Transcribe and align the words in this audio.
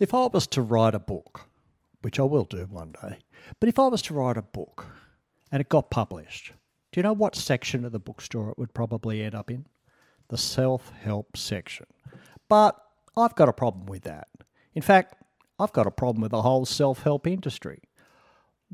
If 0.00 0.12
I 0.12 0.26
was 0.26 0.46
to 0.48 0.62
write 0.62 0.94
a 0.94 0.98
book, 0.98 1.48
which 2.02 2.18
I 2.18 2.24
will 2.24 2.44
do 2.44 2.66
one 2.68 2.94
day, 3.00 3.18
but 3.60 3.68
if 3.68 3.78
I 3.78 3.86
was 3.86 4.02
to 4.02 4.14
write 4.14 4.36
a 4.36 4.42
book 4.42 4.86
and 5.52 5.60
it 5.60 5.68
got 5.68 5.90
published, 5.90 6.52
do 6.90 6.98
you 6.98 7.02
know 7.02 7.12
what 7.12 7.36
section 7.36 7.84
of 7.84 7.92
the 7.92 8.00
bookstore 8.00 8.50
it 8.50 8.58
would 8.58 8.74
probably 8.74 9.22
end 9.22 9.36
up 9.36 9.50
in? 9.50 9.66
The 10.28 10.36
self 10.38 10.90
help 10.90 11.36
section. 11.36 11.86
But 12.48 12.76
I've 13.16 13.36
got 13.36 13.48
a 13.48 13.52
problem 13.52 13.86
with 13.86 14.02
that. 14.02 14.26
In 14.74 14.82
fact, 14.82 15.14
I've 15.60 15.72
got 15.72 15.86
a 15.86 15.92
problem 15.92 16.22
with 16.22 16.32
the 16.32 16.42
whole 16.42 16.66
self 16.66 17.04
help 17.04 17.26
industry. 17.26 17.80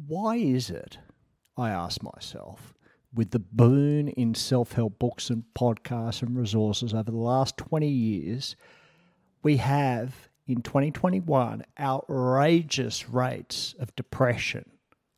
Why 0.07 0.37
is 0.37 0.71
it, 0.71 0.97
I 1.55 1.69
ask 1.69 2.03
myself, 2.03 2.73
with 3.13 3.33
the 3.33 3.41
boon 3.41 4.09
in 4.09 4.35
self 4.35 4.73
help 4.73 4.99
books 4.99 5.29
and 5.29 5.45
podcasts 5.55 6.23
and 6.23 6.35
resources 6.35 6.95
over 6.95 7.11
the 7.11 7.19
last 7.19 7.59
20 7.59 7.87
years, 7.87 8.57
we 9.43 9.59
have 9.59 10.30
in 10.51 10.63
2021 10.63 11.65
outrageous 11.79 13.09
rates 13.09 13.75
of 13.79 13.95
depression, 13.95 14.69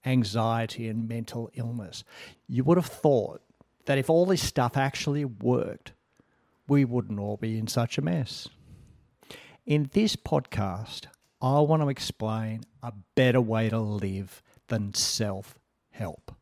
anxiety, 0.04 0.88
and 0.88 1.08
mental 1.08 1.50
illness. 1.54 2.04
You 2.46 2.64
would 2.64 2.76
have 2.76 2.86
thought 2.86 3.40
that 3.86 3.96
if 3.96 4.10
all 4.10 4.26
this 4.26 4.42
stuff 4.42 4.76
actually 4.76 5.24
worked, 5.24 5.92
we 6.68 6.84
wouldn't 6.84 7.18
all 7.18 7.38
be 7.38 7.58
in 7.58 7.66
such 7.66 7.96
a 7.96 8.02
mess. 8.02 8.48
In 9.64 9.88
this 9.92 10.16
podcast, 10.16 11.06
I 11.40 11.60
want 11.60 11.82
to 11.82 11.88
explain 11.88 12.62
a 12.82 12.92
better 13.14 13.40
way 13.40 13.70
to 13.70 13.78
live 13.78 14.42
than 14.68 14.92
self 14.92 15.58
help. 15.90 16.34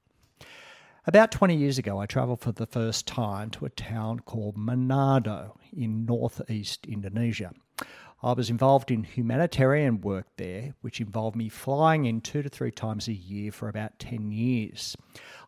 About 1.06 1.30
20 1.30 1.56
years 1.56 1.78
ago, 1.78 1.98
I 1.98 2.06
travelled 2.06 2.40
for 2.40 2.52
the 2.52 2.66
first 2.66 3.06
time 3.06 3.50
to 3.50 3.64
a 3.64 3.70
town 3.70 4.20
called 4.20 4.56
Manado 4.56 5.52
in 5.72 6.04
northeast 6.04 6.86
Indonesia. 6.86 7.52
I 8.22 8.32
was 8.34 8.50
involved 8.50 8.90
in 8.90 9.04
humanitarian 9.04 10.02
work 10.02 10.26
there, 10.36 10.74
which 10.82 11.00
involved 11.00 11.36
me 11.36 11.48
flying 11.48 12.04
in 12.04 12.20
two 12.20 12.42
to 12.42 12.50
three 12.50 12.70
times 12.70 13.08
a 13.08 13.14
year 13.14 13.50
for 13.50 13.68
about 13.68 13.98
10 13.98 14.30
years. 14.30 14.94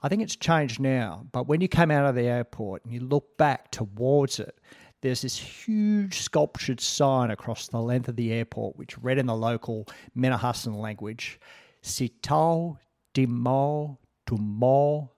I 0.03 0.09
think 0.09 0.23
it's 0.23 0.37
changed 0.37 0.81
now, 0.81 1.27
but 1.33 1.47
when 1.47 1.61
you 1.61 1.69
came 1.69 1.91
out 1.91 2.07
of 2.07 2.15
the 2.15 2.23
airport 2.23 2.85
and 2.85 2.95
you 2.95 3.01
look 3.01 3.37
back 3.37 3.71
towards 3.71 4.41
it, 4.41 4.59
there's 5.03 5.21
this 5.21 5.37
huge 5.37 6.21
sculptured 6.23 6.81
sign 6.81 7.31
across 7.31 7.69
the 7.69 7.81
length 7.81 8.09
of 8.09 8.17
the 8.17 8.33
airport, 8.33 8.77
which 8.77 8.97
read 8.99 9.19
in 9.19 9.27
the 9.27 9.37
local 9.37 9.87
Minahasan 10.17 10.77
language, 10.81 11.39
Sitau 11.83 12.79
Dimo 13.13 13.99
Tumo 14.27 15.11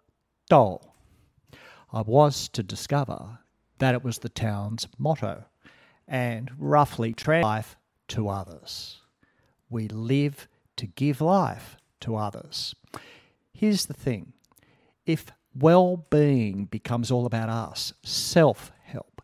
Do. 0.48 0.78
I 1.92 2.00
was 2.00 2.48
to 2.48 2.64
discover 2.64 3.38
that 3.78 3.94
it 3.94 4.02
was 4.02 4.18
the 4.18 4.28
town's 4.28 4.88
motto 4.98 5.44
and 6.06 6.50
roughly 6.58 7.12
translate 7.12 7.44
life 7.44 7.76
to 8.08 8.28
others. 8.28 9.00
We 9.70 9.88
live 9.88 10.48
to 10.76 10.86
give 10.86 11.20
life 11.20 11.76
to 12.00 12.16
others. 12.16 12.74
Here's 13.52 13.86
the 13.86 13.94
thing 13.94 14.32
if 15.06 15.26
well 15.54 16.06
being 16.10 16.66
becomes 16.66 17.10
all 17.10 17.26
about 17.26 17.48
us, 17.48 17.92
self 18.02 18.72
help, 18.82 19.22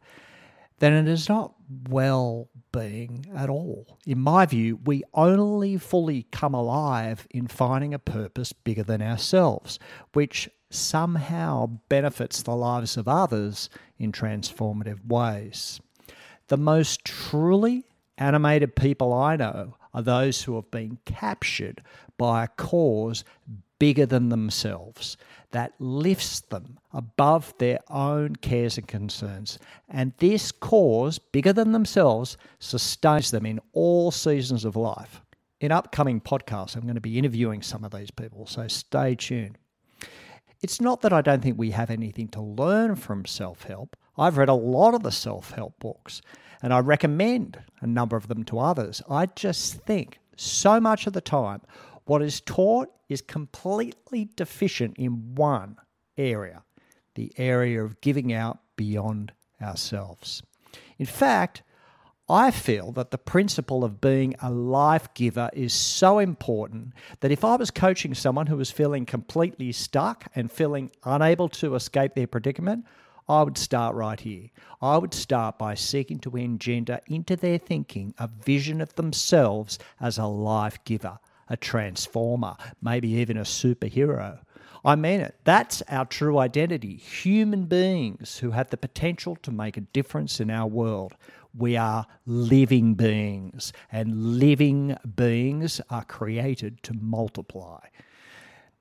then 0.79 0.93
it 0.93 1.09
is 1.09 1.29
not 1.29 1.55
well 1.89 2.49
being 2.73 3.27
at 3.35 3.51
all. 3.51 3.99
In 4.07 4.19
my 4.21 4.47
view, 4.47 4.79
we 4.85 5.03
only 5.15 5.77
fully 5.77 6.27
come 6.31 6.55
alive 6.55 7.27
in 7.31 7.49
finding 7.49 7.93
a 7.95 7.99
purpose 7.99 8.53
bigger 8.53 8.83
than 8.83 9.03
ourselves, 9.03 9.79
which 10.13 10.49
somehow 10.71 11.67
benefits 11.89 12.43
the 12.43 12.55
lives 12.55 12.97
of 12.97 13.09
others 13.09 13.69
in 13.99 14.13
transformative 14.13 15.05
ways. 15.07 15.81
The 16.51 16.57
most 16.57 17.05
truly 17.05 17.85
animated 18.19 18.75
people 18.75 19.13
I 19.13 19.37
know 19.37 19.77
are 19.95 20.03
those 20.03 20.43
who 20.43 20.57
have 20.57 20.69
been 20.73 20.99
captured 21.05 21.81
by 22.19 22.43
a 22.43 22.49
cause 22.49 23.23
bigger 23.79 24.05
than 24.05 24.31
themselves 24.31 25.17
that 25.53 25.75
lifts 25.79 26.41
them 26.41 26.81
above 26.93 27.55
their 27.59 27.79
own 27.89 28.35
cares 28.35 28.79
and 28.79 28.89
concerns. 28.89 29.61
And 29.89 30.13
this 30.19 30.51
cause, 30.51 31.21
bigger 31.21 31.53
than 31.53 31.71
themselves, 31.71 32.37
sustains 32.59 33.31
them 33.31 33.47
in 33.47 33.61
all 33.73 34.11
seasons 34.11 34.65
of 34.65 34.75
life. 34.75 35.23
In 35.61 35.71
upcoming 35.71 36.21
podcasts, 36.21 36.75
I'm 36.75 36.83
going 36.83 36.97
to 36.97 37.01
be 37.01 37.17
interviewing 37.17 37.63
some 37.63 37.85
of 37.85 37.93
these 37.93 38.11
people, 38.11 38.49
so 38.49 38.67
stay 38.67 39.15
tuned. 39.15 39.57
It's 40.63 40.81
not 40.81 41.01
that 41.01 41.13
I 41.13 41.23
don't 41.23 41.43
think 41.43 41.59
we 41.59 41.71
have 41.71 41.91
anything 41.91 42.29
to 42.29 42.43
learn 42.43 42.97
from 42.97 43.25
self 43.25 43.63
help. 43.63 43.97
I've 44.19 44.37
read 44.37 44.49
a 44.49 44.55
lot 44.55 44.95
of 44.95 45.03
the 45.03 45.13
self 45.13 45.53
help 45.53 45.79
books 45.79 46.21
and 46.63 46.75
I 46.75 46.81
recommend 46.81 47.59
a 47.81 47.87
number 47.87 48.17
of 48.17 48.29
them 48.29 48.45
to 48.45 48.59
others. 48.59 49.03
I 49.09 49.27
just 49.27 49.75
think 49.75 50.19
so 50.37 50.81
much 50.81 51.07
of 51.07 51.15
the 51.15 51.21
time 51.21 51.63
what 52.05 52.23
is 52.23 52.41
taught 52.41 52.89
is 53.09 53.23
completely 53.23 54.29
deficient 54.37 54.97
in 54.97 55.35
one 55.35 55.77
area 56.17 56.63
the 57.15 57.33
area 57.37 57.83
of 57.85 58.01
giving 58.01 58.33
out 58.33 58.61
beyond 58.77 59.33
ourselves. 59.61 60.43
In 60.99 61.07
fact, 61.07 61.63
I 62.31 62.53
feel 62.53 62.93
that 62.93 63.11
the 63.11 63.19
principle 63.19 63.83
of 63.83 64.01
being 64.01 64.37
a 64.41 64.53
life 64.53 65.13
giver 65.15 65.51
is 65.53 65.73
so 65.73 66.21
important 66.21 66.93
that 67.19 67.33
if 67.33 67.45
I 67.45 67.57
was 67.57 67.73
coaching 67.73 68.15
someone 68.15 68.47
who 68.47 68.57
was 68.57 68.71
feeling 68.71 69.05
completely 69.05 69.73
stuck 69.73 70.31
and 70.37 70.49
feeling 70.51 70.93
unable 71.03 71.49
to 71.49 71.75
escape 71.75 72.15
their 72.15 72.29
predicament, 72.29 72.87
I 73.29 73.43
would 73.43 73.59
start 73.59 73.97
right 73.97 74.21
here. 74.21 74.51
I 74.81 74.99
would 74.99 75.13
start 75.13 75.59
by 75.59 75.75
seeking 75.75 76.21
to 76.21 76.37
engender 76.37 77.01
into 77.09 77.35
their 77.35 77.59
thinking 77.59 78.15
a 78.17 78.29
vision 78.29 78.81
of 78.81 78.95
themselves 78.95 79.81
as 80.01 80.17
a 80.17 80.27
life 80.27 80.79
giver, 80.85 81.19
a 81.49 81.57
transformer, 81.57 82.55
maybe 82.81 83.09
even 83.09 83.39
a 83.39 83.43
superhero. 83.43 84.39
I 84.85 84.95
mean 84.95 85.21
it. 85.21 85.35
That's 85.45 85.83
our 85.89 86.07
true 86.07 86.39
identity. 86.39 86.97
Human 86.97 87.67
beings 87.67 88.39
who 88.39 88.53
have 88.53 88.71
the 88.71 88.77
potential 88.77 89.37
to 89.43 89.51
make 89.51 89.77
a 89.77 89.83
difference 89.83 90.41
in 90.41 90.49
our 90.49 90.67
world. 90.67 91.17
We 91.57 91.77
are 91.77 92.07
living 92.27 92.95
beings, 92.95 93.73
and 93.91 94.39
living 94.39 94.97
beings 95.17 95.81
are 95.91 96.05
created 96.05 96.83
to 96.85 96.95
multiply. 96.95 97.81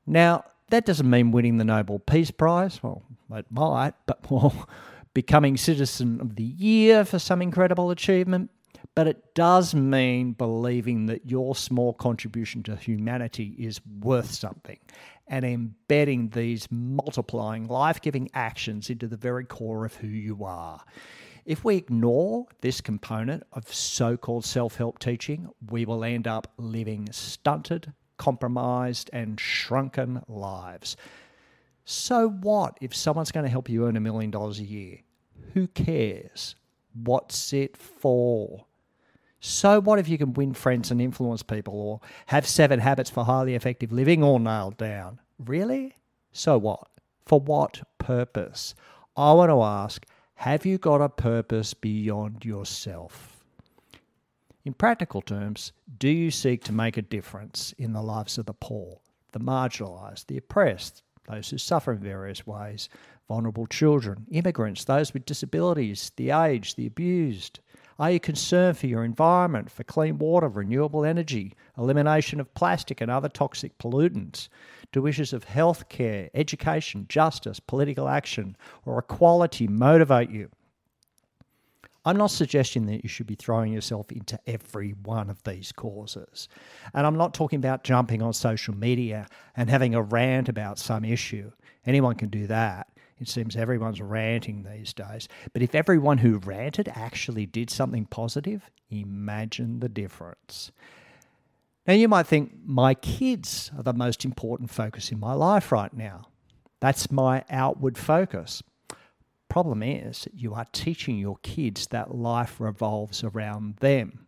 Now, 0.06 0.44
that 0.70 0.86
doesn't 0.86 1.10
mean 1.10 1.32
winning 1.32 1.58
the 1.58 1.64
Nobel 1.64 2.00
Peace 2.00 2.32
Prize. 2.32 2.82
Well, 2.84 3.04
it 3.32 3.46
might, 3.50 3.94
but 4.06 4.30
well, 4.32 4.68
becoming 5.14 5.58
Citizen 5.58 6.22
of 6.22 6.36
the 6.36 6.44
Year 6.44 7.06
for 7.06 7.20
some 7.20 7.42
incredible 7.42 7.92
achievement. 7.92 8.52
But 8.96 9.08
it 9.08 9.34
does 9.34 9.74
mean 9.74 10.34
believing 10.34 11.06
that 11.06 11.30
your 11.30 11.56
small 11.56 11.94
contribution 11.94 12.64
to 12.64 12.76
humanity 12.76 13.56
is 13.58 13.80
worth 14.02 14.32
something 14.32 14.80
and 15.28 15.46
embedding 15.46 16.30
these 16.30 16.68
multiplying, 16.72 17.68
life 17.68 18.02
giving 18.02 18.30
actions 18.34 18.90
into 18.90 19.08
the 19.08 19.16
very 19.16 19.46
core 19.46 19.86
of 19.86 19.96
who 19.96 20.08
you 20.08 20.44
are. 20.44 20.82
If 21.46 21.64
we 21.64 21.76
ignore 21.76 22.46
this 22.62 22.82
component 22.82 23.44
of 23.54 23.74
so 23.74 24.18
called 24.18 24.46
self 24.46 24.76
help 24.76 25.00
teaching, 25.00 25.50
we 25.70 25.86
will 25.86 26.04
end 26.04 26.28
up 26.28 26.52
living 26.58 27.10
stunted, 27.12 27.94
compromised, 28.18 29.10
and 29.14 29.40
shrunken 29.40 30.22
lives. 30.28 30.98
So 31.86 32.30
what 32.30 32.78
if 32.82 32.96
someone's 32.96 33.32
going 33.32 33.46
to 33.46 33.50
help 33.50 33.70
you 33.70 33.88
earn 33.88 33.98
a 33.98 34.02
million 34.02 34.30
dollars 34.30 34.60
a 34.60 34.64
year? 34.64 35.00
Who 35.54 35.68
cares? 35.68 36.56
What's 36.94 37.54
it 37.54 37.76
for? 37.78 38.66
So 39.40 39.80
what 39.80 40.00
if 40.00 40.08
you 40.08 40.18
can 40.18 40.34
win 40.34 40.54
friends 40.54 40.92
and 40.92 41.02
influence 41.02 41.44
people 41.44 41.74
or 41.74 42.02
have 42.28 42.46
seven 42.46 42.80
habits 42.80 43.10
for 43.10 43.24
highly 43.24 43.56
effective 43.56 43.92
living 43.92 44.24
all 44.24 44.38
nailed 44.38 44.78
down? 44.78 45.20
Really? 45.40 45.96
So 46.32 46.58
what? 46.58 46.88
For 47.26 47.40
what 47.40 47.82
purpose? 47.98 48.76
I 49.16 49.34
want 49.34 49.50
to 49.50 49.62
ask 49.62 50.06
have 50.40 50.66
you 50.66 50.78
got 50.78 51.02
a 51.02 51.10
purpose 51.10 51.74
beyond 51.74 52.46
yourself? 52.46 53.44
In 54.64 54.74
practical 54.74 55.22
terms, 55.22 55.74
do 55.98 56.08
you 56.08 56.32
seek 56.32 56.64
to 56.64 56.72
make 56.72 56.96
a 56.96 57.02
difference 57.02 57.74
in 57.78 57.92
the 57.92 58.02
lives 58.02 58.38
of 58.38 58.46
the 58.46 58.54
poor, 58.54 59.02
the 59.34 59.42
marginalised, 59.42 60.28
the 60.28 60.38
oppressed, 60.38 61.04
those 61.30 61.50
who 61.50 61.58
suffer 61.58 61.92
in 61.92 62.00
various 62.00 62.48
ways, 62.48 62.88
vulnerable 63.28 63.68
children, 63.68 64.28
immigrants, 64.32 64.86
those 64.86 65.14
with 65.14 65.26
disabilities, 65.26 66.14
the 66.16 66.32
aged, 66.32 66.78
the 66.78 66.88
abused? 66.88 67.60
Are 68.00 68.12
you 68.12 68.20
concerned 68.22 68.78
for 68.78 68.88
your 68.88 69.04
environment, 69.04 69.70
for 69.70 69.84
clean 69.84 70.20
water, 70.20 70.48
renewable 70.48 71.04
energy, 71.04 71.54
elimination 71.78 72.40
of 72.40 72.54
plastic 72.54 73.02
and 73.02 73.12
other 73.12 73.28
toxic 73.28 73.78
pollutants? 73.78 74.48
Do 74.94 75.06
issues 75.06 75.34
of 75.34 75.46
healthcare, 75.46 76.30
education, 76.34 77.08
justice, 77.10 77.60
political 77.60 78.08
action, 78.08 78.56
or 78.86 79.00
equality 79.00 79.68
motivate 79.68 80.30
you? 80.30 80.50
I'm 82.06 82.16
not 82.16 82.32
suggesting 82.32 82.86
that 82.86 83.04
you 83.04 83.10
should 83.10 83.28
be 83.28 83.36
throwing 83.36 83.74
yourself 83.74 84.10
into 84.14 84.40
every 84.48 84.92
one 84.92 85.30
of 85.30 85.44
these 85.44 85.74
causes. 85.74 86.48
And 86.94 87.06
I'm 87.06 87.18
not 87.18 87.34
talking 87.34 87.58
about 87.58 87.84
jumping 87.84 88.22
on 88.22 88.32
social 88.32 88.74
media 88.74 89.28
and 89.58 89.70
having 89.70 89.94
a 89.94 90.02
rant 90.02 90.48
about 90.48 90.80
some 90.80 91.04
issue. 91.04 91.52
Anyone 91.86 92.16
can 92.16 92.30
do 92.30 92.48
that. 92.48 92.88
It 93.20 93.28
seems 93.28 93.56
everyone's 93.56 94.02
ranting 94.02 94.64
these 94.64 94.94
days. 94.94 95.28
But 95.52 95.62
if 95.62 95.76
everyone 95.76 96.20
who 96.20 96.38
ranted 96.38 96.90
actually 96.96 97.46
did 97.46 97.70
something 97.70 98.06
positive, 98.06 98.70
imagine 98.90 99.80
the 99.80 99.90
difference. 99.90 100.72
Now, 101.86 101.94
you 101.94 102.08
might 102.08 102.28
think 102.28 102.54
my 102.64 102.94
kids 102.94 103.72
are 103.78 103.84
the 103.84 103.94
most 103.94 104.24
important 104.24 104.70
focus 104.70 105.12
in 105.12 105.20
my 105.20 105.34
life 105.34 105.72
right 105.72 105.94
now. 105.94 106.28
That's 106.80 107.12
my 107.12 107.44
outward 107.50 107.98
focus. 107.98 108.64
Problem 109.50 109.82
is, 109.82 110.28
you 110.34 110.54
are 110.54 110.68
teaching 110.72 111.18
your 111.18 111.38
kids 111.42 111.88
that 111.88 112.14
life 112.14 112.60
revolves 112.60 113.24
around 113.24 113.78
them. 113.78 114.28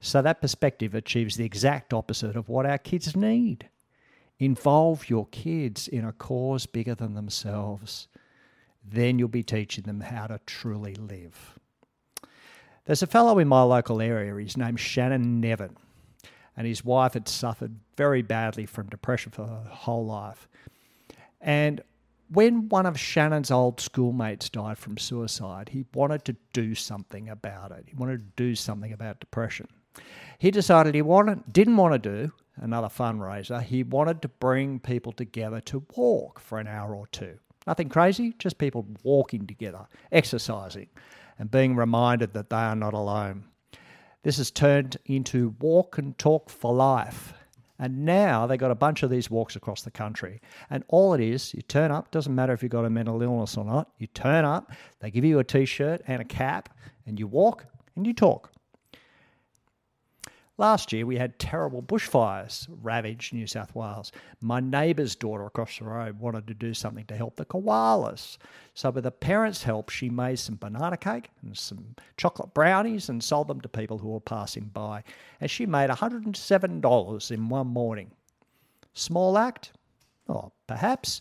So 0.00 0.22
that 0.22 0.40
perspective 0.40 0.94
achieves 0.94 1.36
the 1.36 1.46
exact 1.46 1.92
opposite 1.92 2.36
of 2.36 2.48
what 2.48 2.66
our 2.66 2.78
kids 2.78 3.16
need. 3.16 3.68
Involve 4.38 5.10
your 5.10 5.26
kids 5.26 5.88
in 5.88 6.04
a 6.04 6.12
cause 6.12 6.66
bigger 6.66 6.94
than 6.94 7.14
themselves. 7.14 8.08
Then 8.84 9.18
you'll 9.18 9.28
be 9.28 9.42
teaching 9.42 9.84
them 9.84 10.00
how 10.00 10.28
to 10.28 10.40
truly 10.46 10.94
live. 10.94 11.58
There's 12.84 13.02
a 13.02 13.06
fellow 13.06 13.38
in 13.38 13.48
my 13.48 13.62
local 13.62 14.00
area, 14.00 14.34
his 14.36 14.56
name's 14.56 14.80
Shannon 14.80 15.40
Nevin, 15.40 15.76
and 16.56 16.66
his 16.66 16.84
wife 16.84 17.12
had 17.12 17.28
suffered 17.28 17.76
very 17.96 18.22
badly 18.22 18.64
from 18.64 18.88
depression 18.88 19.32
for 19.32 19.46
her 19.46 19.64
whole 19.68 20.06
life. 20.06 20.48
And 21.40 21.82
when 22.30 22.68
one 22.68 22.86
of 22.86 22.98
Shannon's 22.98 23.50
old 23.50 23.80
schoolmates 23.80 24.48
died 24.48 24.78
from 24.78 24.98
suicide, 24.98 25.70
he 25.70 25.84
wanted 25.94 26.24
to 26.26 26.36
do 26.52 26.74
something 26.74 27.28
about 27.28 27.72
it. 27.72 27.84
He 27.88 27.94
wanted 27.94 28.36
to 28.36 28.42
do 28.42 28.54
something 28.54 28.92
about 28.92 29.20
depression. 29.20 29.68
He 30.38 30.50
decided 30.50 30.94
he 30.94 31.02
wanted, 31.02 31.52
didn't 31.52 31.76
want 31.76 31.94
to 31.94 31.98
do 31.98 32.32
another 32.60 32.88
fundraiser. 32.88 33.62
He 33.62 33.82
wanted 33.82 34.22
to 34.22 34.28
bring 34.28 34.80
people 34.80 35.12
together 35.12 35.60
to 35.62 35.84
walk 35.96 36.40
for 36.40 36.58
an 36.58 36.66
hour 36.66 36.94
or 36.94 37.06
two. 37.08 37.38
Nothing 37.66 37.88
crazy, 37.88 38.34
just 38.38 38.58
people 38.58 38.86
walking 39.02 39.46
together, 39.46 39.86
exercising, 40.10 40.88
and 41.38 41.50
being 41.50 41.76
reminded 41.76 42.32
that 42.32 42.50
they 42.50 42.56
are 42.56 42.76
not 42.76 42.94
alone. 42.94 43.44
This 44.22 44.38
has 44.38 44.50
turned 44.50 44.96
into 45.06 45.54
Walk 45.60 45.98
and 45.98 46.16
Talk 46.18 46.50
for 46.50 46.74
Life. 46.74 47.34
And 47.78 48.04
now 48.04 48.46
they've 48.46 48.58
got 48.58 48.72
a 48.72 48.74
bunch 48.74 49.02
of 49.02 49.10
these 49.10 49.30
walks 49.30 49.54
across 49.54 49.82
the 49.82 49.90
country. 49.90 50.40
And 50.68 50.82
all 50.88 51.14
it 51.14 51.20
is, 51.20 51.54
you 51.54 51.62
turn 51.62 51.92
up, 51.92 52.10
doesn't 52.10 52.34
matter 52.34 52.52
if 52.52 52.62
you've 52.62 52.72
got 52.72 52.84
a 52.84 52.90
mental 52.90 53.22
illness 53.22 53.56
or 53.56 53.64
not, 53.64 53.90
you 53.98 54.08
turn 54.08 54.44
up, 54.44 54.72
they 55.00 55.10
give 55.10 55.24
you 55.24 55.38
a 55.38 55.44
t 55.44 55.64
shirt 55.64 56.02
and 56.08 56.20
a 56.20 56.24
cap, 56.24 56.76
and 57.06 57.18
you 57.18 57.26
walk 57.26 57.66
and 57.94 58.06
you 58.06 58.12
talk. 58.12 58.50
Last 60.60 60.92
year, 60.92 61.06
we 61.06 61.16
had 61.16 61.38
terrible 61.38 61.82
bushfires 61.84 62.66
ravage 62.82 63.32
New 63.32 63.46
South 63.46 63.72
Wales. 63.76 64.10
My 64.40 64.58
neighbour's 64.58 65.14
daughter 65.14 65.46
across 65.46 65.78
the 65.78 65.84
road 65.84 66.18
wanted 66.18 66.48
to 66.48 66.54
do 66.54 66.74
something 66.74 67.04
to 67.04 67.16
help 67.16 67.36
the 67.36 67.44
koalas. 67.44 68.38
So, 68.74 68.90
with 68.90 69.04
the 69.04 69.12
parents' 69.12 69.62
help, 69.62 69.88
she 69.88 70.10
made 70.10 70.40
some 70.40 70.56
banana 70.56 70.96
cake 70.96 71.30
and 71.42 71.56
some 71.56 71.94
chocolate 72.16 72.54
brownies 72.54 73.08
and 73.08 73.22
sold 73.22 73.46
them 73.46 73.60
to 73.60 73.68
people 73.68 73.98
who 73.98 74.08
were 74.08 74.18
passing 74.18 74.64
by. 74.64 75.04
And 75.40 75.48
she 75.48 75.64
made 75.64 75.90
$107 75.90 77.30
in 77.30 77.48
one 77.48 77.66
morning. 77.68 78.10
Small 78.94 79.38
act? 79.38 79.70
Oh, 80.28 80.50
perhaps. 80.66 81.20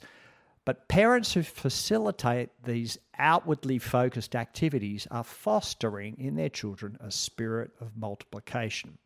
But 0.66 0.88
parents 0.88 1.34
who 1.34 1.44
facilitate 1.44 2.50
these 2.64 2.98
outwardly 3.20 3.78
focused 3.78 4.36
activities 4.36 5.06
are 5.12 5.24
fostering 5.24 6.18
in 6.18 6.36
their 6.36 6.50
children 6.50 6.98
a 7.00 7.12
spirit 7.12 7.70
of 7.80 7.96
multiplication. 7.96 8.98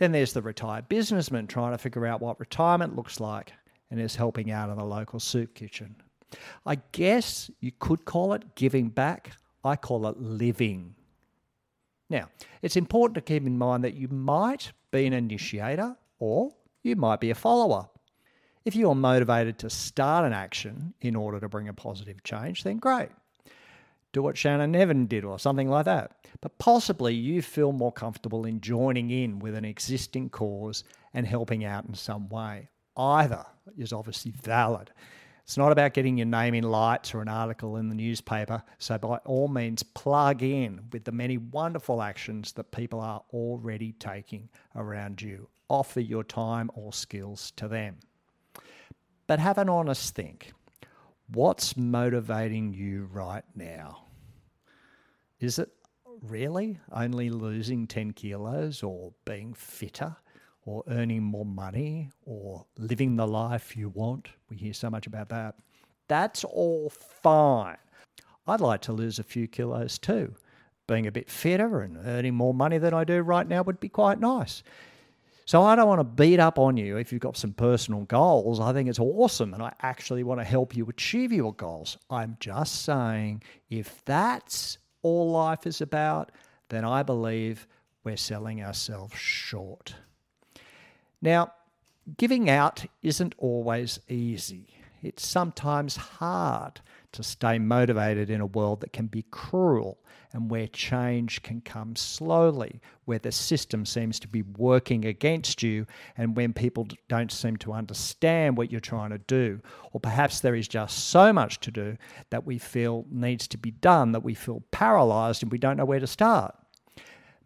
Then 0.00 0.12
there's 0.12 0.32
the 0.32 0.40
retired 0.40 0.88
businessman 0.88 1.46
trying 1.46 1.72
to 1.72 1.78
figure 1.78 2.06
out 2.06 2.22
what 2.22 2.40
retirement 2.40 2.96
looks 2.96 3.20
like 3.20 3.52
and 3.90 4.00
is 4.00 4.16
helping 4.16 4.50
out 4.50 4.70
in 4.70 4.78
the 4.78 4.84
local 4.84 5.20
soup 5.20 5.54
kitchen. 5.54 5.94
I 6.64 6.76
guess 6.92 7.50
you 7.60 7.70
could 7.78 8.06
call 8.06 8.32
it 8.32 8.54
giving 8.54 8.88
back. 8.88 9.32
I 9.62 9.76
call 9.76 10.06
it 10.06 10.18
living. 10.18 10.94
Now, 12.08 12.30
it's 12.62 12.76
important 12.76 13.16
to 13.16 13.20
keep 13.20 13.46
in 13.46 13.58
mind 13.58 13.84
that 13.84 13.92
you 13.92 14.08
might 14.08 14.72
be 14.90 15.04
an 15.04 15.12
initiator 15.12 15.94
or 16.18 16.54
you 16.82 16.96
might 16.96 17.20
be 17.20 17.28
a 17.28 17.34
follower. 17.34 17.86
If 18.64 18.74
you 18.74 18.88
are 18.88 18.94
motivated 18.94 19.58
to 19.58 19.68
start 19.68 20.24
an 20.24 20.32
action 20.32 20.94
in 21.02 21.14
order 21.14 21.38
to 21.40 21.48
bring 21.50 21.68
a 21.68 21.74
positive 21.74 22.22
change, 22.22 22.64
then 22.64 22.78
great 22.78 23.10
do 24.12 24.22
what 24.22 24.36
Shannon 24.36 24.72
Nevin 24.72 25.06
did 25.06 25.24
or 25.24 25.38
something 25.38 25.68
like 25.68 25.84
that. 25.84 26.12
But 26.40 26.58
possibly 26.58 27.14
you 27.14 27.42
feel 27.42 27.72
more 27.72 27.92
comfortable 27.92 28.44
in 28.44 28.60
joining 28.60 29.10
in 29.10 29.38
with 29.38 29.54
an 29.54 29.64
existing 29.64 30.30
cause 30.30 30.84
and 31.14 31.26
helping 31.26 31.64
out 31.64 31.84
in 31.84 31.94
some 31.94 32.28
way. 32.28 32.68
Either 32.96 33.44
is 33.78 33.92
obviously 33.92 34.32
valid. 34.32 34.90
It's 35.44 35.56
not 35.56 35.72
about 35.72 35.94
getting 35.94 36.16
your 36.16 36.26
name 36.26 36.54
in 36.54 36.64
lights 36.64 37.12
or 37.14 37.22
an 37.22 37.28
article 37.28 37.76
in 37.76 37.88
the 37.88 37.94
newspaper. 37.94 38.62
So, 38.78 38.98
by 38.98 39.16
all 39.24 39.48
means, 39.48 39.82
plug 39.82 40.42
in 40.42 40.80
with 40.92 41.04
the 41.04 41.12
many 41.12 41.38
wonderful 41.38 42.02
actions 42.02 42.52
that 42.52 42.70
people 42.70 43.00
are 43.00 43.22
already 43.32 43.92
taking 43.92 44.48
around 44.76 45.20
you. 45.20 45.48
Offer 45.68 46.00
your 46.00 46.22
time 46.22 46.70
or 46.74 46.92
skills 46.92 47.52
to 47.56 47.66
them. 47.66 47.96
But 49.26 49.40
have 49.40 49.58
an 49.58 49.68
honest 49.68 50.14
think 50.14 50.52
What's 51.32 51.76
motivating 51.76 52.74
you 52.74 53.08
right 53.12 53.44
now? 53.54 54.06
Is 55.38 55.60
it 55.60 55.70
really 56.22 56.80
only 56.90 57.30
losing 57.30 57.86
10 57.86 58.14
kilos 58.14 58.82
or 58.82 59.12
being 59.24 59.54
fitter 59.54 60.16
or 60.64 60.82
earning 60.88 61.22
more 61.22 61.44
money 61.44 62.10
or 62.24 62.66
living 62.76 63.14
the 63.14 63.28
life 63.28 63.76
you 63.76 63.90
want? 63.90 64.30
We 64.48 64.56
hear 64.56 64.72
so 64.72 64.90
much 64.90 65.06
about 65.06 65.28
that. 65.28 65.54
That's 66.08 66.42
all 66.42 66.90
fine. 66.90 67.78
I'd 68.48 68.60
like 68.60 68.80
to 68.82 68.92
lose 68.92 69.20
a 69.20 69.22
few 69.22 69.46
kilos 69.46 69.98
too. 69.98 70.34
Being 70.88 71.06
a 71.06 71.12
bit 71.12 71.30
fitter 71.30 71.80
and 71.82 71.96
earning 72.04 72.34
more 72.34 72.54
money 72.54 72.78
than 72.78 72.92
I 72.92 73.04
do 73.04 73.20
right 73.20 73.46
now 73.46 73.62
would 73.62 73.78
be 73.78 73.88
quite 73.88 74.18
nice. 74.18 74.64
So 75.50 75.64
I 75.64 75.74
don't 75.74 75.88
want 75.88 75.98
to 75.98 76.04
beat 76.04 76.38
up 76.38 76.60
on 76.60 76.76
you 76.76 76.96
if 76.96 77.10
you've 77.10 77.20
got 77.20 77.36
some 77.36 77.52
personal 77.52 78.02
goals. 78.02 78.60
I 78.60 78.72
think 78.72 78.88
it's 78.88 79.00
awesome 79.00 79.52
and 79.52 79.60
I 79.60 79.72
actually 79.82 80.22
want 80.22 80.38
to 80.38 80.44
help 80.44 80.76
you 80.76 80.86
achieve 80.88 81.32
your 81.32 81.52
goals. 81.52 81.98
I'm 82.08 82.36
just 82.38 82.84
saying 82.84 83.42
if 83.68 84.04
that's 84.04 84.78
all 85.02 85.32
life 85.32 85.66
is 85.66 85.80
about, 85.80 86.30
then 86.68 86.84
I 86.84 87.02
believe 87.02 87.66
we're 88.04 88.16
selling 88.16 88.62
ourselves 88.62 89.18
short. 89.18 89.96
Now, 91.20 91.52
giving 92.16 92.48
out 92.48 92.84
isn't 93.02 93.34
always 93.36 93.98
easy. 94.08 94.68
It's 95.02 95.26
sometimes 95.26 95.96
hard 95.96 96.80
to 97.12 97.22
stay 97.22 97.58
motivated 97.58 98.30
in 98.30 98.40
a 98.40 98.46
world 98.46 98.80
that 98.80 98.92
can 98.92 99.06
be 99.06 99.24
cruel 99.30 99.98
and 100.32 100.50
where 100.50 100.68
change 100.68 101.42
can 101.42 101.60
come 101.60 101.96
slowly, 101.96 102.80
where 103.04 103.18
the 103.18 103.32
system 103.32 103.84
seems 103.84 104.20
to 104.20 104.28
be 104.28 104.42
working 104.42 105.04
against 105.04 105.62
you, 105.62 105.86
and 106.16 106.36
when 106.36 106.52
people 106.52 106.86
don't 107.08 107.32
seem 107.32 107.56
to 107.56 107.72
understand 107.72 108.56
what 108.56 108.70
you're 108.70 108.80
trying 108.80 109.10
to 109.10 109.18
do. 109.18 109.60
Or 109.92 110.00
perhaps 110.00 110.40
there 110.40 110.54
is 110.54 110.68
just 110.68 111.08
so 111.08 111.32
much 111.32 111.58
to 111.60 111.70
do 111.70 111.96
that 112.30 112.46
we 112.46 112.58
feel 112.58 113.06
needs 113.10 113.48
to 113.48 113.58
be 113.58 113.72
done 113.72 114.12
that 114.12 114.22
we 114.22 114.34
feel 114.34 114.62
paralyzed 114.70 115.42
and 115.42 115.50
we 115.50 115.58
don't 115.58 115.76
know 115.76 115.84
where 115.84 116.00
to 116.00 116.06
start. 116.06 116.54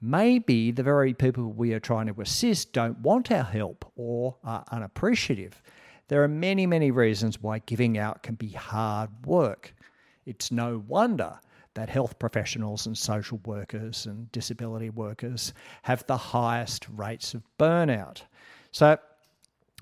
Maybe 0.00 0.70
the 0.70 0.82
very 0.82 1.14
people 1.14 1.50
we 1.50 1.72
are 1.72 1.80
trying 1.80 2.08
to 2.08 2.20
assist 2.20 2.74
don't 2.74 2.98
want 2.98 3.30
our 3.30 3.44
help 3.44 3.90
or 3.96 4.36
are 4.44 4.64
unappreciative. 4.70 5.62
There 6.08 6.22
are 6.22 6.28
many, 6.28 6.66
many 6.66 6.90
reasons 6.90 7.40
why 7.40 7.60
giving 7.60 7.96
out 7.96 8.22
can 8.22 8.34
be 8.34 8.48
hard 8.48 9.10
work. 9.26 9.74
It's 10.26 10.52
no 10.52 10.82
wonder 10.86 11.38
that 11.74 11.88
health 11.88 12.18
professionals 12.18 12.86
and 12.86 12.96
social 12.96 13.40
workers 13.44 14.06
and 14.06 14.30
disability 14.30 14.90
workers 14.90 15.54
have 15.82 16.06
the 16.06 16.16
highest 16.16 16.86
rates 16.88 17.34
of 17.34 17.42
burnout. 17.58 18.22
So, 18.70 18.98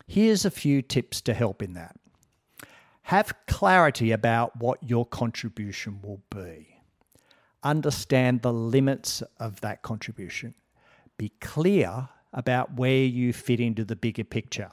here's 0.07 0.45
a 0.45 0.51
few 0.51 0.81
tips 0.81 1.21
to 1.23 1.35
help 1.35 1.63
in 1.63 1.75
that. 1.75 1.97
Have 3.03 3.35
clarity 3.47 4.13
about 4.13 4.57
what 4.57 4.83
your 4.83 5.05
contribution 5.05 6.01
will 6.03 6.23
be. 6.31 6.69
Understand 7.63 8.43
the 8.43 8.53
limits 8.53 9.23
of 9.39 9.61
that 9.61 9.83
contribution. 9.83 10.55
Be 11.19 11.31
clear 11.41 12.09
about 12.33 12.75
where 12.75 13.05
you 13.05 13.33
fit 13.33 13.61
into 13.61 13.85
the 13.85 13.97
bigger 13.97 14.25
picture. 14.25 14.71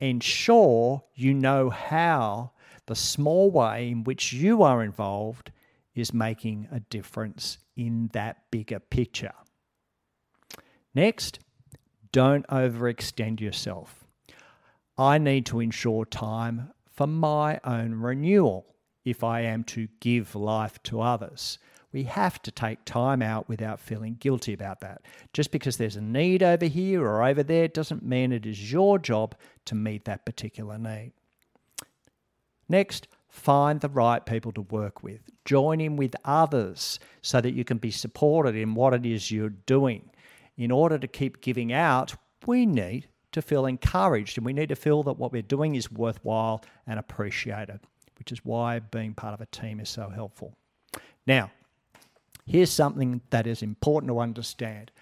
Ensure 0.00 1.04
you 1.14 1.34
know 1.34 1.70
how 1.70 2.52
the 2.86 2.94
small 2.94 3.50
way 3.50 3.90
in 3.90 4.04
which 4.04 4.32
you 4.32 4.62
are 4.62 4.82
involved 4.82 5.52
is 5.94 6.14
making 6.14 6.66
a 6.72 6.80
difference 6.80 7.58
in 7.76 8.08
that 8.12 8.50
bigger 8.50 8.80
picture. 8.80 9.34
Next, 10.94 11.38
don't 12.12 12.46
overextend 12.48 13.40
yourself. 13.40 14.04
I 14.96 15.18
need 15.18 15.46
to 15.46 15.60
ensure 15.60 16.04
time 16.04 16.72
for 16.86 17.06
my 17.06 17.60
own 17.64 17.94
renewal 17.94 18.69
if 19.04 19.24
I 19.24 19.42
am 19.42 19.64
to 19.64 19.88
give 20.00 20.34
life 20.34 20.82
to 20.84 21.00
others. 21.00 21.58
We 21.92 22.04
have 22.04 22.40
to 22.42 22.52
take 22.52 22.84
time 22.84 23.20
out 23.20 23.48
without 23.48 23.80
feeling 23.80 24.16
guilty 24.20 24.52
about 24.52 24.80
that. 24.80 25.02
Just 25.32 25.50
because 25.50 25.76
there's 25.76 25.96
a 25.96 26.00
need 26.00 26.42
over 26.42 26.66
here 26.66 27.04
or 27.04 27.24
over 27.24 27.42
there 27.42 27.66
doesn't 27.66 28.04
mean 28.04 28.32
it 28.32 28.46
is 28.46 28.70
your 28.70 28.98
job 28.98 29.34
to 29.64 29.74
meet 29.74 30.04
that 30.04 30.24
particular 30.24 30.78
need. 30.78 31.12
Next, 32.68 33.08
Find 33.30 33.80
the 33.80 33.88
right 33.88 34.26
people 34.26 34.50
to 34.52 34.62
work 34.62 35.04
with. 35.04 35.20
Join 35.44 35.80
in 35.80 35.96
with 35.96 36.16
others 36.24 36.98
so 37.22 37.40
that 37.40 37.54
you 37.54 37.64
can 37.64 37.78
be 37.78 37.92
supported 37.92 38.56
in 38.56 38.74
what 38.74 38.92
it 38.92 39.06
is 39.06 39.30
you're 39.30 39.50
doing. 39.50 40.10
In 40.56 40.72
order 40.72 40.98
to 40.98 41.06
keep 41.06 41.40
giving 41.40 41.72
out, 41.72 42.14
we 42.44 42.66
need 42.66 43.06
to 43.32 43.40
feel 43.40 43.66
encouraged 43.66 44.36
and 44.36 44.44
we 44.44 44.52
need 44.52 44.68
to 44.70 44.76
feel 44.76 45.04
that 45.04 45.16
what 45.16 45.30
we're 45.30 45.42
doing 45.42 45.76
is 45.76 45.92
worthwhile 45.92 46.62
and 46.88 46.98
appreciated, 46.98 47.78
which 48.20 48.30
is 48.30 48.44
why 48.44 48.78
being 48.78 49.14
part 49.14 49.34
of 49.34 49.40
a 49.40 49.46
team 49.46 49.80
is 49.80 49.88
so 49.88 50.08
helpful. 50.08 50.54
Now, 51.26 51.50
here's 52.46 52.70
something 52.70 53.22
that 53.30 53.48
is 53.48 53.62
important 53.62 54.10
to 54.10 54.20
understand 54.20 54.92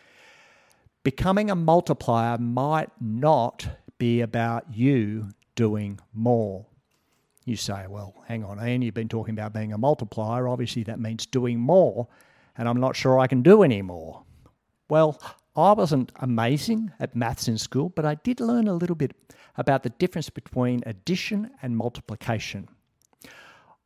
becoming 1.03 1.51
a 1.51 1.55
multiplier 1.55 2.39
might 2.39 2.91
not 3.01 3.67
be 3.99 4.21
about 4.21 4.67
you 4.73 5.29
doing 5.55 5.99
more. 6.13 6.67
You 7.45 7.57
say, 7.57 7.87
well, 7.89 8.15
hang 8.27 8.45
on, 8.45 8.65
Ian, 8.65 8.83
you've 8.83 8.95
been 8.95 9.09
talking 9.09 9.35
about 9.35 9.55
being 9.55 9.73
a 9.73 9.79
multiplier. 9.79 10.47
Obviously, 10.47 10.83
that 10.85 11.01
means 11.01 11.25
doing 11.27 11.59
more, 11.59 12.07
and 12.57 12.69
I'm 12.69 12.79
not 12.79 12.95
sure 12.95 13.19
I 13.19 13.27
can 13.27 13.43
do 13.43 13.63
any 13.63 13.83
more. 13.83 14.23
Well, 14.91 15.21
I 15.57 15.73
wasn't 15.73 16.13
amazing 16.17 16.93
at 17.01 17.17
maths 17.17 17.49
in 17.49 17.59
school, 17.59 17.89
but 17.89 18.05
I 18.05 18.15
did 18.17 18.39
learn 18.39 18.69
a 18.69 18.75
little 18.75 18.95
bit 18.95 19.17
about 19.57 19.83
the 19.83 19.91
difference 19.91 20.31
between 20.31 20.83
addition 20.87 21.51
and 21.63 21.77
multiplication. 21.77 22.69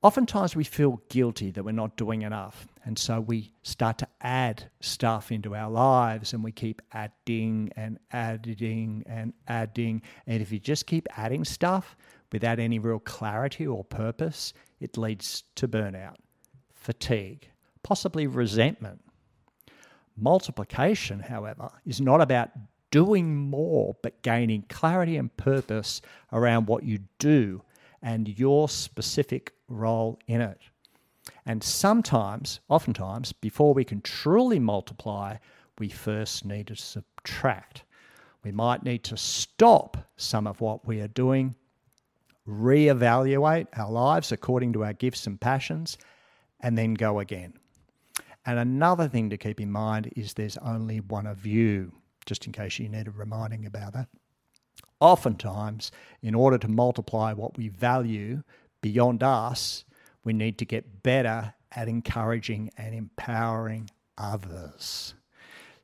Oftentimes, 0.02 0.56
we 0.56 0.64
feel 0.64 1.00
guilty 1.08 1.52
that 1.52 1.64
we're 1.64 1.70
not 1.70 1.96
doing 1.96 2.22
enough, 2.22 2.66
and 2.84 2.98
so 2.98 3.20
we 3.20 3.52
start 3.62 3.98
to 3.98 4.08
add 4.20 4.64
stuff 4.80 5.30
into 5.30 5.54
our 5.54 5.70
lives 5.70 6.32
and 6.32 6.42
we 6.42 6.50
keep 6.50 6.82
adding 6.92 7.70
and 7.76 8.00
adding 8.12 9.04
and 9.06 9.32
adding. 9.46 10.02
And 10.26 10.42
if 10.42 10.50
you 10.50 10.58
just 10.58 10.88
keep 10.88 11.06
adding 11.16 11.44
stuff, 11.44 11.96
without 12.32 12.58
any 12.58 12.80
real 12.80 12.98
clarity 12.98 13.64
or 13.64 13.84
purpose, 13.84 14.52
it 14.80 14.98
leads 14.98 15.44
to 15.54 15.68
burnout, 15.68 16.16
fatigue, 16.72 17.48
possibly 17.84 18.26
resentment. 18.26 19.00
Multiplication, 20.16 21.20
however, 21.20 21.70
is 21.86 22.00
not 22.00 22.20
about 22.20 22.50
doing 22.90 23.36
more, 23.36 23.96
but 24.02 24.20
gaining 24.22 24.64
clarity 24.68 25.16
and 25.16 25.34
purpose 25.36 26.02
around 26.32 26.66
what 26.66 26.82
you 26.82 26.98
do 27.20 27.62
and 28.02 28.38
your 28.38 28.68
specific 28.68 29.52
role 29.68 30.18
in 30.26 30.40
it. 30.40 30.58
And 31.46 31.62
sometimes, 31.62 32.60
oftentimes, 32.68 33.32
before 33.32 33.74
we 33.74 33.84
can 33.84 34.00
truly 34.00 34.58
multiply, 34.58 35.36
we 35.78 35.88
first 35.88 36.44
need 36.44 36.66
to 36.68 36.76
subtract. 36.76 37.84
We 38.44 38.52
might 38.52 38.82
need 38.82 39.04
to 39.04 39.16
stop 39.16 39.96
some 40.16 40.46
of 40.46 40.60
what 40.60 40.86
we 40.86 41.00
are 41.00 41.08
doing 41.08 41.54
reevaluate 42.48 43.66
our 43.76 43.90
lives 43.90 44.32
according 44.32 44.72
to 44.72 44.84
our 44.84 44.92
gifts 44.92 45.26
and 45.26 45.40
passions, 45.40 45.98
and 46.60 46.76
then 46.76 46.94
go 46.94 47.20
again. 47.20 47.54
And 48.44 48.58
another 48.58 49.08
thing 49.08 49.30
to 49.30 49.36
keep 49.36 49.60
in 49.60 49.70
mind 49.70 50.12
is 50.16 50.34
there's 50.34 50.56
only 50.58 51.00
one 51.00 51.26
of 51.26 51.46
you, 51.46 51.92
just 52.26 52.46
in 52.46 52.52
case 52.52 52.78
you 52.78 52.88
need 52.88 53.08
a 53.08 53.12
reminding 53.12 53.66
about 53.66 53.92
that. 53.94 54.08
Oftentimes, 55.02 55.90
in 56.22 56.32
order 56.32 56.56
to 56.58 56.68
multiply 56.68 57.32
what 57.32 57.58
we 57.58 57.66
value 57.66 58.44
beyond 58.82 59.24
us, 59.24 59.84
we 60.22 60.32
need 60.32 60.58
to 60.58 60.64
get 60.64 61.02
better 61.02 61.54
at 61.72 61.88
encouraging 61.88 62.70
and 62.76 62.94
empowering 62.94 63.90
others. 64.16 65.14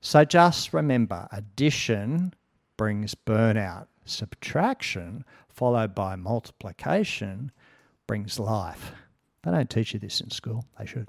So 0.00 0.24
just 0.24 0.72
remember 0.72 1.26
addition 1.32 2.32
brings 2.76 3.16
burnout, 3.16 3.88
subtraction 4.04 5.24
followed 5.48 5.96
by 5.96 6.14
multiplication 6.14 7.50
brings 8.06 8.38
life. 8.38 8.92
They 9.42 9.50
don't 9.50 9.68
teach 9.68 9.94
you 9.94 9.98
this 9.98 10.20
in 10.20 10.30
school, 10.30 10.64
they 10.78 10.86
should. 10.86 11.08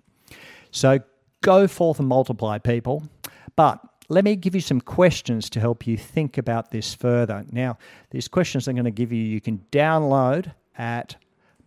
So 0.72 0.98
go 1.42 1.68
forth 1.68 2.00
and 2.00 2.08
multiply, 2.08 2.58
people. 2.58 3.04
But 3.56 3.80
let 4.10 4.24
me 4.24 4.36
give 4.36 4.56
you 4.56 4.62
some 4.62 4.82
questions 4.82 5.52
to 5.52 5.60
help 5.60 5.86
you 5.86 5.96
think 5.96 6.40
about 6.40 6.72
this 6.72 6.96
further. 6.96 7.46
Now, 7.52 7.78
these 8.10 8.28
questions 8.28 8.68
I'm 8.68 8.74
going 8.76 8.86
to 8.86 8.92
give 8.92 9.14
you, 9.14 9.24
you 9.24 9.40
can 9.40 9.64
download 9.72 10.52
at 10.78 11.16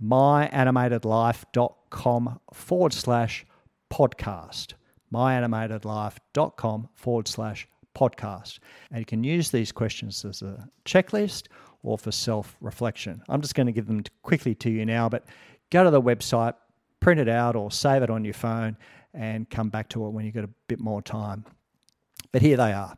myanimatedlife.com 0.05 2.41
forward 2.53 2.93
slash 2.93 3.47
podcast. 3.93 4.73
myanimatedlife.com 5.13 6.89
forward 6.95 7.29
slash 7.29 7.69
podcast. 7.95 8.59
And 8.91 8.99
you 8.99 9.05
can 9.05 9.23
use 9.23 9.53
these 9.53 9.71
questions 9.71 10.25
as 10.25 10.43
a 10.43 10.69
checklist 10.85 11.47
or 11.85 11.97
for 11.97 12.11
self 12.11 12.57
reflection. 12.61 13.23
I'm 13.29 13.41
just 13.41 13.55
going 13.55 13.67
to 13.67 13.73
give 13.73 13.87
them 13.87 14.03
quickly 14.23 14.57
to 14.57 14.71
you 14.71 14.85
now, 14.85 15.09
but 15.09 15.27
go 15.71 15.85
to 15.85 15.91
the 15.91 16.03
website, 16.03 16.55
print 16.99 17.21
it 17.21 17.29
out, 17.29 17.55
or 17.55 17.71
save 17.71 18.03
it 18.03 18.11
on 18.11 18.25
your 18.25 18.35
phone 18.35 18.77
and 19.15 19.49
come 19.49 19.69
back 19.69 19.89
to 19.91 20.05
it 20.07 20.11
when 20.11 20.25
you've 20.25 20.35
got 20.35 20.45
a 20.45 20.51
bit 20.67 20.81
more 20.81 21.03
time. 21.03 21.45
But 22.33 22.43
here 22.43 22.57
they 22.57 22.73
are. 22.73 22.97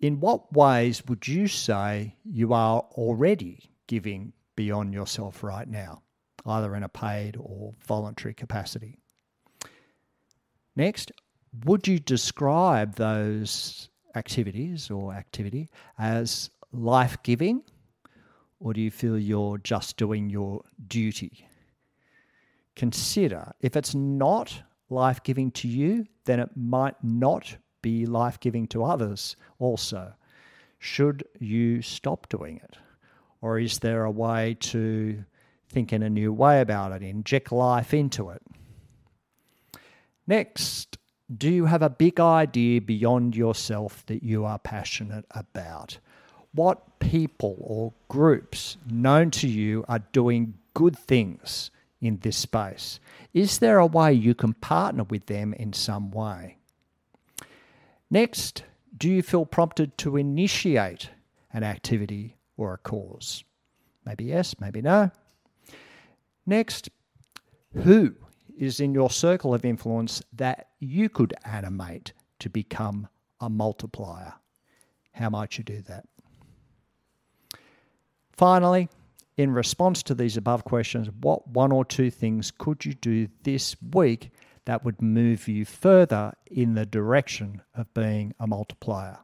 In 0.00 0.20
what 0.20 0.52
ways 0.52 1.02
would 1.06 1.26
you 1.26 1.46
say 1.48 2.16
you 2.24 2.52
are 2.52 2.80
already 2.92 3.70
giving 3.86 4.32
beyond 4.56 4.92
yourself 4.92 5.42
right 5.42 5.68
now, 5.68 6.02
either 6.44 6.74
in 6.74 6.82
a 6.82 6.88
paid 6.88 7.36
or 7.38 7.74
voluntary 7.86 8.34
capacity? 8.34 8.98
Next, 10.74 11.12
would 11.64 11.86
you 11.88 11.98
describe 11.98 12.96
those 12.96 13.88
activities 14.14 14.90
or 14.90 15.14
activity 15.14 15.68
as 15.98 16.50
life 16.72 17.16
giving, 17.22 17.62
or 18.60 18.72
do 18.72 18.80
you 18.80 18.90
feel 18.90 19.18
you're 19.18 19.58
just 19.58 19.96
doing 19.96 20.28
your 20.28 20.62
duty? 20.86 21.48
Consider 22.74 23.52
if 23.60 23.76
it's 23.76 23.94
not 23.94 24.62
life 24.90 25.22
giving 25.22 25.50
to 25.52 25.68
you, 25.68 26.06
then 26.26 26.40
it 26.40 26.50
might 26.54 26.96
not 27.02 27.56
be 27.90 28.06
life 28.06 28.38
giving 28.40 28.66
to 28.68 28.84
others 28.84 29.36
also. 29.58 30.12
Should 30.78 31.24
you 31.38 31.82
stop 31.82 32.28
doing 32.28 32.60
it? 32.62 32.76
Or 33.40 33.58
is 33.58 33.78
there 33.78 34.04
a 34.04 34.10
way 34.10 34.56
to 34.72 35.24
think 35.68 35.92
in 35.92 36.02
a 36.02 36.10
new 36.10 36.32
way 36.32 36.60
about 36.60 36.92
it, 36.92 37.02
inject 37.02 37.52
life 37.52 37.92
into 37.92 38.30
it? 38.30 38.42
Next, 40.26 40.98
do 41.36 41.50
you 41.50 41.66
have 41.66 41.82
a 41.82 41.90
big 41.90 42.18
idea 42.20 42.80
beyond 42.80 43.36
yourself 43.36 44.04
that 44.06 44.22
you 44.22 44.44
are 44.44 44.58
passionate 44.58 45.26
about? 45.30 45.98
what 46.56 46.98
people 46.98 47.56
or 47.60 47.92
groups 48.08 48.78
known 48.90 49.30
to 49.30 49.46
you 49.46 49.84
are 49.88 50.00
doing 50.12 50.54
good 50.74 50.98
things 50.98 51.70
in 52.00 52.18
this 52.22 52.36
space? 52.36 52.98
Is 53.34 53.58
there 53.58 53.78
a 53.78 53.86
way 53.86 54.12
you 54.12 54.34
can 54.34 54.54
partner 54.54 55.04
with 55.04 55.26
them 55.26 55.52
in 55.52 55.72
some 55.72 56.10
way? 56.10 56.55
Next, 58.10 58.64
do 58.96 59.08
you 59.08 59.22
feel 59.22 59.44
prompted 59.44 59.98
to 59.98 60.16
initiate 60.16 61.10
an 61.52 61.64
activity 61.64 62.36
or 62.56 62.74
a 62.74 62.78
cause? 62.78 63.44
Maybe 64.04 64.24
yes, 64.24 64.54
maybe 64.60 64.80
no. 64.80 65.10
Next, 66.46 66.88
who 67.74 68.14
is 68.56 68.80
in 68.80 68.94
your 68.94 69.10
circle 69.10 69.52
of 69.52 69.64
influence 69.64 70.22
that 70.32 70.68
you 70.78 71.08
could 71.08 71.34
animate 71.44 72.12
to 72.38 72.48
become 72.48 73.08
a 73.40 73.50
multiplier? 73.50 74.34
How 75.12 75.30
might 75.30 75.58
you 75.58 75.64
do 75.64 75.82
that? 75.82 76.06
Finally, 78.32 78.88
in 79.36 79.50
response 79.50 80.02
to 80.04 80.14
these 80.14 80.36
above 80.36 80.64
questions, 80.64 81.08
what 81.20 81.46
one 81.48 81.72
or 81.72 81.84
two 81.84 82.10
things 82.10 82.50
could 82.50 82.84
you 82.84 82.94
do 82.94 83.28
this 83.42 83.76
week 83.92 84.30
that 84.66 84.84
would 84.84 85.00
move 85.00 85.48
you 85.48 85.64
further 85.64 86.32
in 86.46 86.74
the 86.74 86.86
direction 86.86 87.62
of 87.74 87.92
being 87.94 88.34
a 88.38 88.46
multiplier? 88.46 89.18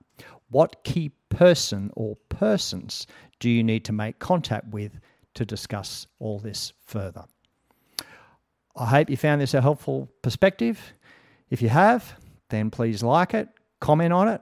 What 0.48 0.84
key 0.84 1.12
person 1.28 1.90
or 1.94 2.16
persons 2.28 3.06
do 3.40 3.50
you 3.50 3.62
need 3.62 3.84
to 3.86 3.92
make 3.92 4.18
contact 4.18 4.68
with 4.68 4.98
to 5.34 5.44
discuss 5.44 6.06
all 6.18 6.38
this 6.38 6.72
further? 6.86 7.24
I 8.76 8.86
hope 8.86 9.10
you 9.10 9.16
found 9.16 9.40
this 9.40 9.54
a 9.54 9.60
helpful 9.60 10.08
perspective. 10.22 10.80
If 11.50 11.60
you 11.60 11.68
have, 11.68 12.14
then 12.48 12.70
please 12.70 13.02
like 13.02 13.34
it, 13.34 13.48
comment 13.80 14.12
on 14.12 14.28
it, 14.28 14.40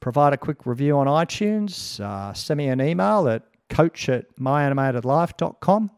provide 0.00 0.32
a 0.32 0.36
quick 0.36 0.66
review 0.66 0.96
on 0.96 1.06
iTunes, 1.06 2.00
uh, 2.00 2.32
send 2.32 2.58
me 2.58 2.68
an 2.68 2.80
email 2.80 3.28
at 3.28 3.42
coach 3.68 4.08
at 4.08 4.34
myanimatedlife.com. 4.36 5.90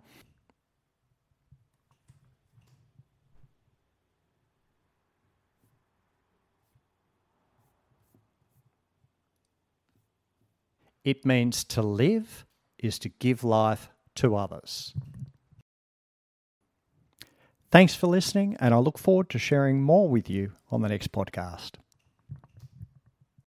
It 11.10 11.26
means 11.26 11.64
to 11.64 11.82
live 11.82 12.46
is 12.78 12.96
to 13.00 13.08
give 13.08 13.42
life 13.42 13.90
to 14.14 14.36
others. 14.36 14.94
Thanks 17.72 17.96
for 17.96 18.06
listening, 18.06 18.56
and 18.60 18.72
I 18.72 18.76
look 18.76 18.96
forward 18.96 19.28
to 19.30 19.38
sharing 19.40 19.82
more 19.82 20.08
with 20.08 20.30
you 20.30 20.52
on 20.70 20.82
the 20.82 20.88
next 20.88 21.10
podcast. 21.10 21.72